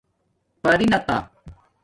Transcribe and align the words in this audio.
پرنتانہ 0.63 1.17